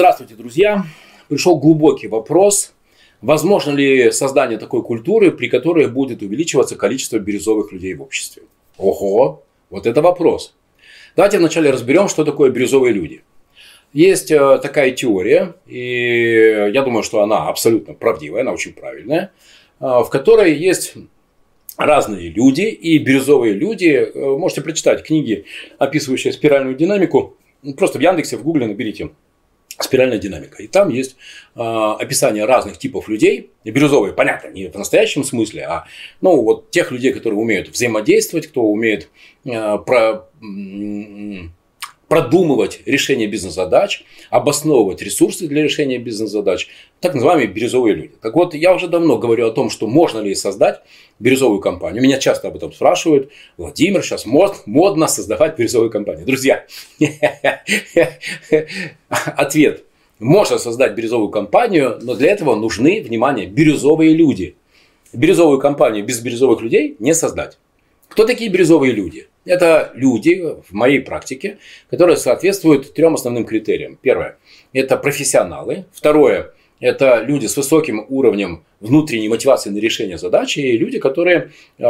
[0.00, 0.86] Здравствуйте, друзья.
[1.28, 2.72] Пришел глубокий вопрос.
[3.20, 8.44] Возможно ли создание такой культуры, при которой будет увеличиваться количество бирюзовых людей в обществе?
[8.78, 10.54] Ого, вот это вопрос.
[11.16, 13.20] Давайте вначале разберем, что такое бирюзовые люди.
[13.92, 19.32] Есть э, такая теория, и я думаю, что она абсолютно правдивая, она очень правильная,
[19.80, 20.94] э, в которой есть
[21.76, 25.44] разные люди, и бирюзовые люди, э, можете прочитать книги,
[25.76, 27.36] описывающие спиральную динамику,
[27.76, 29.10] просто в Яндексе, в Гугле наберите
[29.84, 30.62] спиральная динамика.
[30.62, 31.16] И там есть
[31.54, 33.50] э, описание разных типов людей.
[33.64, 35.84] Бирюзовые, понятно, не в настоящем смысле, а
[36.20, 39.08] ну, вот тех людей, которые умеют взаимодействовать, кто умеет
[39.44, 40.28] э, про,
[42.10, 46.66] продумывать решение бизнес-задач, обосновывать ресурсы для решения бизнес-задач,
[46.98, 48.14] так называемые бирюзовые люди.
[48.20, 50.82] Так вот, я уже давно говорю о том, что можно ли создать
[51.20, 52.02] бирюзовую компанию.
[52.02, 53.30] Меня часто об этом спрашивают.
[53.56, 56.26] Владимир, сейчас мод, модно создавать бирюзовую компанию.
[56.26, 56.66] Друзья,
[59.08, 59.84] ответ.
[60.18, 64.56] Можно создать бирюзовую компанию, но для этого нужны, внимание, бирюзовые люди.
[65.12, 67.56] Бирюзовую компанию без бирюзовых людей не создать.
[68.08, 69.28] Кто такие бирюзовые люди?
[69.44, 73.98] Это люди в моей практике, которые соответствуют трем основным критериям.
[74.00, 74.36] Первое–
[74.72, 75.86] это профессионалы.
[75.92, 81.82] Второе– это люди с высоким уровнем внутренней мотивации на решение задачи, и люди, которые э,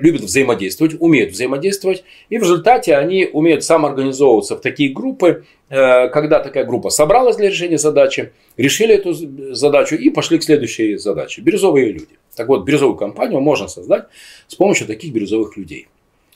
[0.00, 6.40] любят взаимодействовать, умеют взаимодействовать, и в результате они умеют самоорганизовываться в такие группы, э, когда
[6.40, 9.14] такая группа собралась для решения задачи, решили эту
[9.54, 11.40] задачу и пошли к следующей задаче.
[11.40, 12.18] Бирюзовые люди.
[12.36, 14.06] Так вот, бирюзовую компанию можно создать
[14.48, 15.86] с помощью таких бирюзовых людей.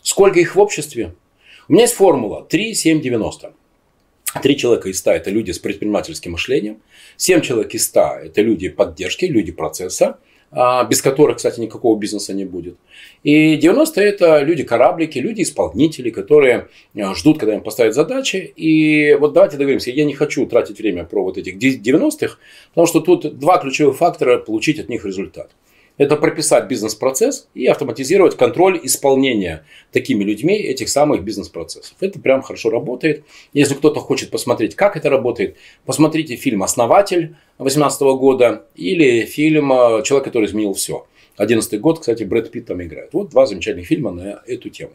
[0.02, 1.14] Сколько их в обществе?
[1.68, 3.52] У меня есть формула 3, 7, 90.
[4.42, 6.80] Три человека из 100– это люди с предпринимательским мышлением.
[7.16, 10.18] Семь человек из 100– это люди поддержки, люди процесса,
[10.50, 12.76] а, без которых, кстати, никакого бизнеса не будет.
[13.22, 18.52] И 90– это люди-кораблики, люди-исполнители, которые а, ждут, когда им поставят задачи.
[18.56, 22.36] И вот давайте договоримся, я не хочу тратить время про вот этих 90-х,
[22.70, 25.50] потому что тут два ключевых фактора– получить от них результат
[25.98, 31.94] это прописать бизнес-процесс и автоматизировать контроль исполнения такими людьми этих самых бизнес-процессов.
[32.00, 33.24] Это прям хорошо работает.
[33.52, 40.02] Если кто-то хочет посмотреть, как это работает, посмотрите фильм «Основатель» 2018 года или фильм э,
[40.04, 41.06] «Человек, который изменил все».
[41.36, 43.10] 2011 год, кстати, Брэд Питт там играет.
[43.12, 44.92] Вот два замечательных фильма на эту тему.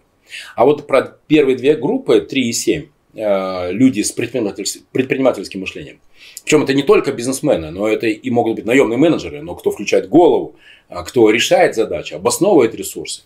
[0.55, 5.99] А вот про первые две группы, 3 и 7, э, люди с предпринимательским мышлением.
[6.43, 10.09] Причем это не только бизнесмены, но это и могут быть наемные менеджеры, но кто включает
[10.09, 10.55] голову,
[10.89, 13.23] а кто решает задачи, обосновывает ресурсы.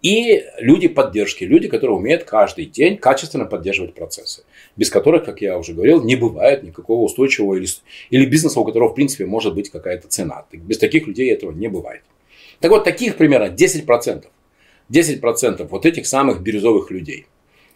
[0.00, 4.44] И люди поддержки, люди, которые умеют каждый день качественно поддерживать процессы,
[4.76, 7.66] без которых, как я уже говорил, не бывает никакого устойчивого или,
[8.10, 10.44] или бизнеса, у которого, в принципе, может быть какая-то цена.
[10.52, 12.02] Без таких людей этого не бывает.
[12.60, 14.26] Так вот, таких примерно 10%.
[14.88, 17.26] 10% вот этих самых бирюзовых людей.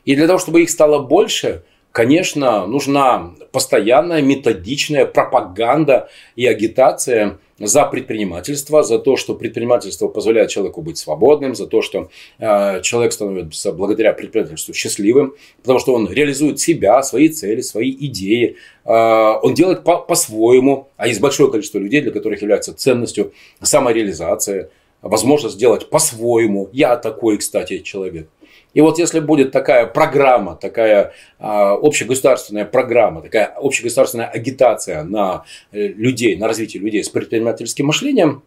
[0.05, 7.85] И для того, чтобы их стало больше, конечно, нужна постоянная методичная пропаганда и агитация за
[7.85, 13.73] предпринимательство, за то, что предпринимательство позволяет человеку быть свободным, за то, что э, человек становится
[13.73, 19.85] благодаря предпринимательству счастливым, потому что он реализует себя, свои цели, свои идеи, э, он делает
[19.85, 24.71] по- по-своему, а есть большое количество людей, для которых является ценностью самореализация,
[25.01, 26.69] возможность сделать по-своему.
[26.73, 28.29] Я такой, кстати, человек.
[28.75, 35.89] И вот если будет такая программа, такая а, общегосударственная программа, такая общегосударственная агитация на э,
[35.89, 38.43] людей, на развитие людей с предпринимательским мышлением,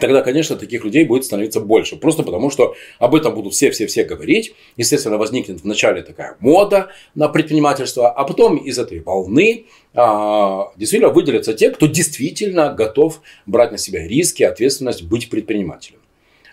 [0.00, 1.96] тогда, конечно, таких людей будет становиться больше.
[1.96, 4.54] Просто потому, что об этом будут все-все-все говорить.
[4.76, 11.54] Естественно, возникнет вначале такая мода на предпринимательство, а потом из этой волны а, действительно выделятся
[11.54, 15.98] те, кто действительно готов брать на себя риски, ответственность, быть предпринимателем.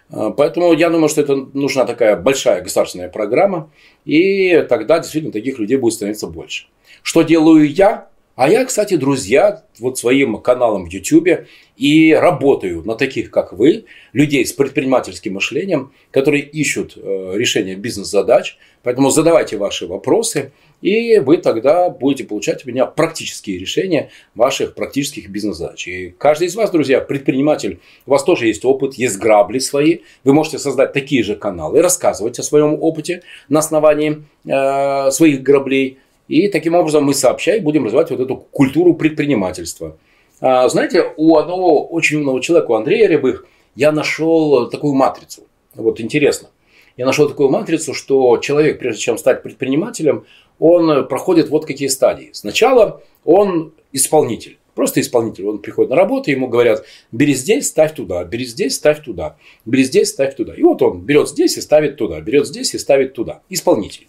[0.09, 3.69] А, поэтому я думаю, что это нужна такая большая государственная программа,
[4.05, 6.67] и тогда действительно таких людей будет становиться больше.
[7.01, 8.09] Что делаю я?
[8.37, 13.85] А я, кстати, друзья, вот своим каналом в YouTube и работаю на таких, как вы,
[14.13, 18.59] людей с предпринимательским мышлением, которые ищут э, решение бизнес-задач.
[18.83, 20.51] Поэтому задавайте ваши вопросы,
[20.83, 25.87] и вы тогда будете получать у меня практические решения ваших практических бизнес-задач.
[25.87, 30.01] И каждый из вас, друзья, предприниматель, у вас тоже есть опыт, есть грабли свои.
[30.23, 35.97] Вы можете создать такие же каналы, рассказывать о своем опыте на основании э, своих граблей
[36.27, 39.97] и таким образом мы сообща и будем развивать вот эту культуру предпринимательства.
[40.39, 43.45] А, знаете, у одного очень умного человека, у Андрея Рябых,
[43.75, 45.43] я нашел такую матрицу.
[45.75, 46.49] Вот интересно.
[46.95, 50.25] Я нашел такую матрицу, что человек, прежде чем стать предпринимателем,
[50.59, 52.31] он проходит вот какие стадии.
[52.33, 54.57] Сначала он исполнитель.
[54.73, 55.45] Просто исполнитель.
[55.45, 59.83] Он приходит на работу, ему говорят, бери здесь, ставь туда, бери здесь, ставь туда, бери
[59.83, 60.53] здесь, ставь туда.
[60.53, 63.41] И вот он берет здесь и ставит туда, берет здесь и ставит туда.
[63.49, 64.07] Исполнитель.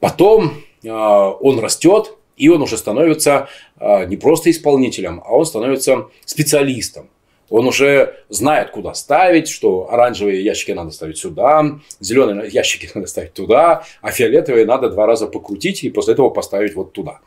[0.00, 0.52] Потом
[0.84, 7.08] он растет, И он уже становится а, не просто исполнителем, а он становится специалистом.
[7.50, 13.34] Он уже знает, куда ставить, что оранжевые ящики надо ставить сюда, зеленые ящики надо ставить
[13.34, 17.20] туда, а фиолетовые надо два раза покрутить и после этого поставить вот туда.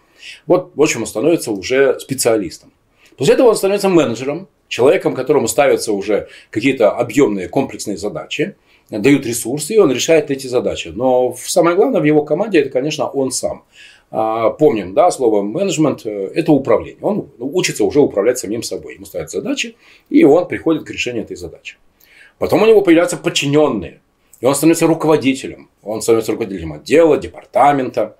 [0.46, 2.72] Вот, в общем, он становится уже специалистом.
[3.18, 8.56] После этого он становится менеджером, человеком, которому ставятся уже какие-то объемные комплексные задачи,
[9.00, 10.90] дают ресурсы, и он решает эти задачи.
[10.90, 13.64] Но самое главное в его команде это, конечно, он сам.
[14.12, 17.02] А, помним, да, слово менеджмент э,– это управление.
[17.02, 18.96] Он учится уже управлять самим собой.
[18.96, 19.78] Ему ставят задачи,
[20.10, 21.78] и он приходит к решению этой задачи.
[22.38, 24.02] Потом у него появляются подчиненные,
[24.42, 25.70] и он становится руководителем.
[25.82, 28.18] Он становится руководителем отдела, департамента.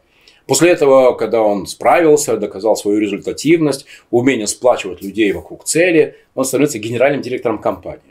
[0.48, 6.80] После этого, когда он справился, доказал свою результативность, умение сплачивать людей вокруг цели, он становится
[6.80, 8.11] генеральным директором компании.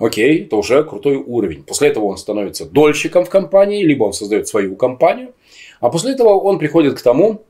[0.00, 1.62] Окей, это уже крутой уровень.
[1.62, 5.34] После этого он становится дольщиком в компании, либо он создает свою компанию.
[5.78, 7.42] А после этого он приходит к тому,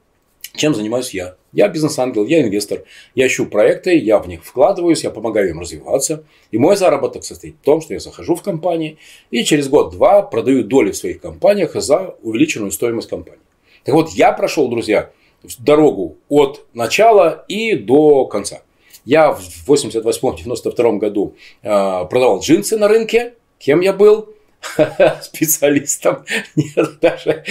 [0.57, 1.37] чем занимаюсь я.
[1.53, 2.83] Я бизнес-ангел, я инвестор.
[3.15, 6.25] Я ищу проекты, я в них вкладываюсь, я помогаю им развиваться.
[6.51, 8.99] И мой заработок состоит в том, что я захожу в компании
[9.31, 13.41] и через год-два продаю доли в своих компаниях за увеличенную стоимость компании.
[13.85, 15.13] Так вот, я прошел, друзья,
[15.61, 18.63] дорогу от начала и до конца.
[19.05, 23.35] Я в 88-92 году э, продавал джинсы на рынке.
[23.59, 24.29] Кем я был?
[25.23, 26.25] специалистом,
[26.57, 27.45] нет, даже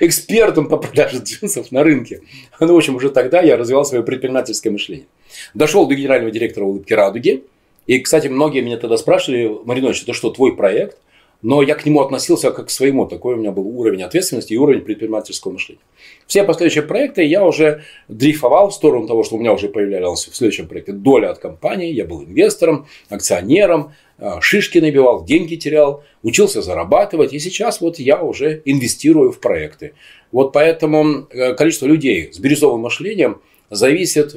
[0.00, 2.22] экспертом по продаже джинсов на рынке.
[2.60, 5.06] Ну, в общем, уже тогда я развивал свое предпринимательское мышление.
[5.54, 7.44] Дошел до генерального директора улыбки радуги.
[7.86, 10.98] И, кстати, многие меня тогда спрашивали, Маринович, это что, твой проект?
[11.42, 13.06] Но я к нему относился как к своему.
[13.06, 15.80] Такой у меня был уровень ответственности и уровень предпринимательского мышления.
[16.26, 20.34] Все последующие проекты я уже дрейфовал в сторону того, что у меня уже появлялась в
[20.34, 21.92] следующем проекте доля от компании.
[21.92, 27.32] Я был инвестором, акционером, а, шишки набивал, деньги терял, учился зарабатывать.
[27.32, 29.94] И сейчас вот я уже инвестирую в проекты.
[30.32, 33.40] Вот поэтому э, количество людей с бирюзовым мышлением
[33.70, 34.34] зависит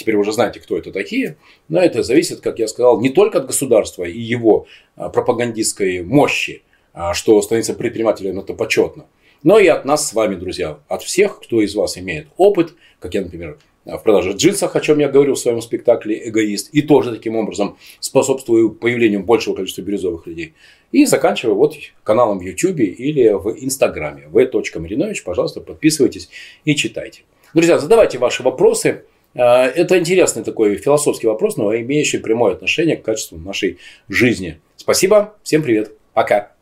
[0.00, 1.36] теперь вы уже знаете, кто это такие,
[1.68, 4.66] но это зависит, как я сказал, не только от государства и его
[4.96, 6.62] а, пропагандистской мощи,
[6.92, 9.06] а, что становиться предпринимателем это почетно,
[9.42, 13.14] но и от нас с вами, друзья, от всех, кто из вас имеет опыт, как
[13.14, 17.12] я, например, в продаже джинсов, о чем я говорил в своем спектакле «Эгоист», и тоже
[17.12, 20.52] таким образом способствую появлению большего количества бирюзовых людей.
[20.92, 21.74] И заканчиваю вот
[22.04, 25.22] каналом в YouTube или в Инстаграме v.marinovich.
[25.24, 26.28] Пожалуйста, подписывайтесь
[26.66, 27.22] и читайте.
[27.52, 29.04] Друзья, задавайте ваши вопросы.
[29.34, 34.60] А, это интересный такой философский вопрос, но имеющий прямое отношение к качеству нашей жизни.
[34.76, 36.52] Спасибо, всем привет, пока.